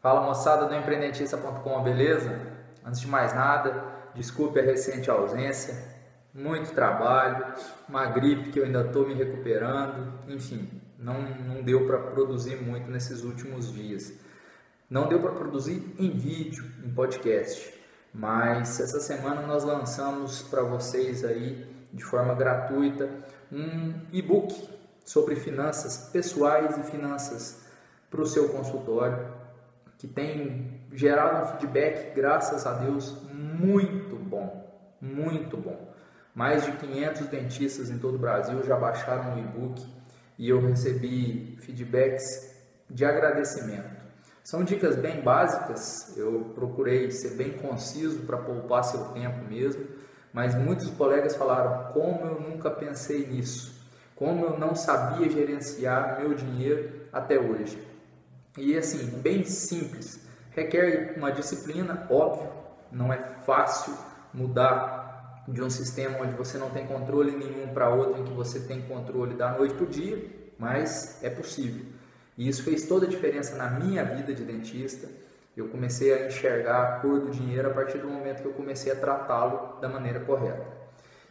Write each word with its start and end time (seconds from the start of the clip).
Fala 0.00 0.22
moçada 0.22 0.64
do 0.64 0.74
empreendentista.com, 0.74 1.82
beleza? 1.82 2.40
Antes 2.82 3.00
de 3.00 3.06
mais 3.06 3.34
nada, 3.34 3.84
desculpe 4.14 4.58
a 4.58 4.62
recente 4.62 5.10
ausência, 5.10 5.76
muito 6.32 6.72
trabalho, 6.72 7.52
uma 7.86 8.06
gripe 8.06 8.50
que 8.50 8.58
eu 8.58 8.64
ainda 8.64 8.80
estou 8.80 9.06
me 9.06 9.12
recuperando, 9.12 10.10
enfim, 10.26 10.70
não, 10.98 11.20
não 11.20 11.62
deu 11.62 11.86
para 11.86 11.98
produzir 11.98 12.56
muito 12.56 12.90
nesses 12.90 13.22
últimos 13.24 13.70
dias. 13.74 14.14
Não 14.88 15.06
deu 15.06 15.20
para 15.20 15.32
produzir 15.32 15.94
em 15.98 16.10
vídeo, 16.10 16.64
em 16.82 16.90
podcast, 16.94 17.78
mas 18.14 18.80
essa 18.80 19.00
semana 19.00 19.42
nós 19.42 19.64
lançamos 19.64 20.40
para 20.40 20.62
vocês 20.62 21.22
aí 21.26 21.66
de 21.92 22.02
forma 22.02 22.34
gratuita 22.34 23.06
um 23.52 23.92
e-book 24.10 24.66
sobre 25.04 25.36
finanças 25.36 26.08
pessoais 26.10 26.78
e 26.78 26.84
finanças 26.84 27.66
para 28.10 28.22
o 28.22 28.26
seu 28.26 28.48
consultório 28.48 29.39
que 30.00 30.08
tem 30.08 30.80
gerado 30.92 31.44
um 31.44 31.58
feedback, 31.58 32.14
graças 32.14 32.66
a 32.66 32.72
Deus, 32.72 33.14
muito 33.34 34.16
bom, 34.16 34.66
muito 34.98 35.58
bom. 35.58 35.92
Mais 36.34 36.64
de 36.64 36.72
500 36.72 37.26
dentistas 37.26 37.90
em 37.90 37.98
todo 37.98 38.14
o 38.14 38.18
Brasil 38.18 38.64
já 38.64 38.76
baixaram 38.76 39.34
o 39.34 39.38
e-book 39.38 39.86
e 40.38 40.48
eu 40.48 40.58
recebi 40.58 41.58
feedbacks 41.60 42.24
de 42.88 43.04
agradecimento. 43.04 44.00
São 44.42 44.64
dicas 44.64 44.96
bem 44.96 45.20
básicas, 45.20 46.16
eu 46.16 46.50
procurei 46.54 47.10
ser 47.10 47.34
bem 47.34 47.52
conciso 47.58 48.20
para 48.20 48.38
poupar 48.38 48.82
seu 48.84 49.04
tempo 49.10 49.44
mesmo, 49.44 49.84
mas 50.32 50.54
muitos 50.54 50.88
colegas 50.92 51.36
falaram 51.36 51.92
como 51.92 52.24
eu 52.24 52.40
nunca 52.40 52.70
pensei 52.70 53.26
nisso, 53.26 53.86
como 54.16 54.46
eu 54.46 54.58
não 54.58 54.74
sabia 54.74 55.28
gerenciar 55.28 56.18
meu 56.18 56.32
dinheiro 56.32 56.90
até 57.12 57.38
hoje. 57.38 57.90
E 58.58 58.76
assim, 58.76 59.06
bem 59.20 59.44
simples. 59.44 60.26
Requer 60.50 61.14
uma 61.16 61.30
disciplina, 61.30 62.06
óbvio, 62.10 62.50
não 62.90 63.12
é 63.12 63.18
fácil 63.46 63.94
mudar 64.34 65.44
de 65.46 65.62
um 65.62 65.70
sistema 65.70 66.18
onde 66.20 66.34
você 66.34 66.58
não 66.58 66.70
tem 66.70 66.86
controle 66.86 67.32
nenhum 67.32 67.72
para 67.72 67.88
outro 67.88 68.20
em 68.20 68.24
que 68.24 68.32
você 68.32 68.60
tem 68.60 68.82
controle 68.82 69.34
da 69.34 69.52
noite 69.52 69.74
para 69.74 69.84
o 69.84 69.88
dia, 69.88 70.24
mas 70.58 71.22
é 71.22 71.30
possível. 71.30 71.84
E 72.36 72.48
isso 72.48 72.62
fez 72.62 72.86
toda 72.86 73.06
a 73.06 73.08
diferença 73.08 73.56
na 73.56 73.70
minha 73.70 74.04
vida 74.04 74.34
de 74.34 74.44
dentista. 74.44 75.08
Eu 75.56 75.68
comecei 75.68 76.12
a 76.12 76.26
enxergar 76.26 76.82
a 76.82 77.00
cor 77.00 77.20
do 77.20 77.30
dinheiro 77.30 77.68
a 77.70 77.74
partir 77.74 77.98
do 77.98 78.08
momento 78.08 78.42
que 78.42 78.48
eu 78.48 78.52
comecei 78.52 78.92
a 78.92 78.96
tratá-lo 78.96 79.80
da 79.80 79.88
maneira 79.88 80.20
correta. 80.20 80.66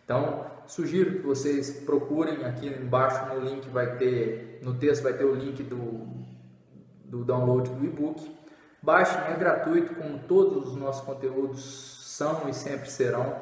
Então, 0.04 0.46
sugiro 0.68 1.20
que 1.20 1.26
vocês 1.26 1.72
procurem 1.86 2.46
aqui 2.46 2.68
embaixo 2.68 3.34
no 3.34 3.42
link 3.42 3.70
vai 3.70 3.98
ter, 3.98 4.60
no 4.62 4.74
texto 4.76 5.04
vai 5.04 5.14
ter 5.14 5.24
o 5.24 5.36
link 5.36 5.64
do, 5.64 6.08
do 7.10 7.26
download 7.26 7.70
do 7.70 7.86
e-book. 7.86 8.34
Baixem, 8.82 9.20
é 9.34 9.36
gratuito, 9.36 9.96
como 9.96 10.20
todos 10.20 10.70
os 10.70 10.76
nossos 10.76 11.04
conteúdos 11.04 12.00
são 12.06 12.48
e 12.48 12.54
sempre 12.54 12.90
serão. 12.90 13.36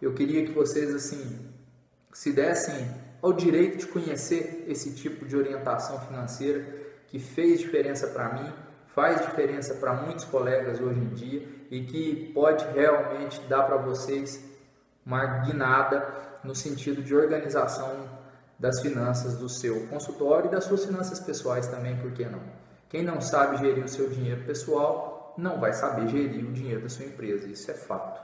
Eu 0.00 0.14
queria 0.14 0.44
que 0.44 0.52
vocês 0.52 0.92
assim 0.94 1.48
se 2.12 2.32
dessem 2.32 2.90
ao 3.22 3.32
direito 3.32 3.78
de 3.78 3.86
conhecer 3.86 4.64
esse 4.66 4.94
tipo 4.94 5.24
de 5.26 5.36
orientação 5.36 6.00
financeira 6.00 6.64
que 7.06 7.18
fez 7.18 7.60
diferença 7.60 8.06
para 8.08 8.32
mim, 8.34 8.52
faz 8.94 9.20
diferença 9.20 9.74
para 9.74 9.92
muitos 9.94 10.24
colegas 10.24 10.80
hoje 10.80 10.98
em 10.98 11.08
dia 11.08 11.46
e 11.70 11.84
que 11.84 12.32
pode 12.34 12.64
realmente 12.72 13.40
dar 13.42 13.64
para 13.64 13.76
vocês 13.76 14.42
uma 15.04 15.24
guinada 15.44 16.06
no 16.42 16.54
sentido 16.54 17.02
de 17.02 17.14
organização 17.14 18.08
das 18.58 18.80
finanças 18.80 19.36
do 19.36 19.48
seu 19.48 19.86
consultório 19.86 20.48
e 20.48 20.50
das 20.50 20.64
suas 20.64 20.84
finanças 20.84 21.20
pessoais 21.20 21.66
também, 21.66 21.96
por 21.96 22.12
que 22.12 22.24
não? 22.24 22.40
Quem 22.90 23.04
não 23.04 23.20
sabe 23.20 23.56
gerir 23.58 23.84
o 23.84 23.88
seu 23.88 24.10
dinheiro 24.10 24.42
pessoal 24.42 25.32
não 25.38 25.60
vai 25.60 25.72
saber 25.72 26.08
gerir 26.08 26.44
o 26.44 26.52
dinheiro 26.52 26.82
da 26.82 26.88
sua 26.88 27.06
empresa, 27.06 27.46
isso 27.46 27.70
é 27.70 27.74
fato. 27.74 28.20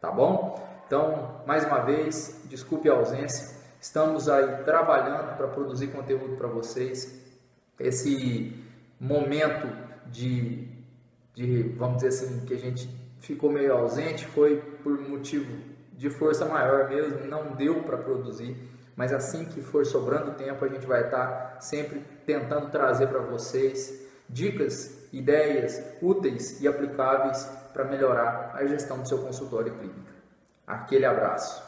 Tá 0.00 0.10
bom? 0.10 0.68
Então, 0.86 1.40
mais 1.46 1.64
uma 1.64 1.78
vez, 1.78 2.42
desculpe 2.46 2.90
a 2.90 2.94
ausência. 2.94 3.56
Estamos 3.80 4.28
aí 4.28 4.64
trabalhando 4.64 5.36
para 5.36 5.46
produzir 5.46 5.86
conteúdo 5.88 6.36
para 6.36 6.48
vocês. 6.48 7.16
Esse 7.78 8.60
momento 8.98 9.68
de, 10.06 10.68
de, 11.32 11.62
vamos 11.76 12.02
dizer 12.02 12.08
assim, 12.08 12.44
que 12.44 12.54
a 12.54 12.58
gente 12.58 12.90
ficou 13.20 13.52
meio 13.52 13.72
ausente 13.72 14.26
foi 14.26 14.56
por 14.82 14.98
motivo 14.98 15.56
de 15.92 16.10
força 16.10 16.44
maior 16.44 16.88
mesmo, 16.88 17.24
não 17.26 17.54
deu 17.54 17.82
para 17.84 17.96
produzir 17.96 18.56
mas 18.98 19.12
assim 19.12 19.44
que 19.44 19.62
for 19.62 19.86
sobrando 19.86 20.32
tempo, 20.32 20.64
a 20.64 20.68
gente 20.68 20.84
vai 20.84 21.04
estar 21.04 21.58
sempre 21.60 22.02
tentando 22.26 22.68
trazer 22.68 23.06
para 23.06 23.20
vocês 23.20 24.07
dicas, 24.28 25.08
ideias 25.12 25.82
úteis 26.02 26.60
e 26.60 26.68
aplicáveis 26.68 27.44
para 27.72 27.84
melhorar 27.84 28.52
a 28.54 28.66
gestão 28.66 29.00
do 29.00 29.08
seu 29.08 29.18
consultório 29.18 29.72
clínico. 29.74 30.12
Aquele 30.66 31.06
abraço. 31.06 31.67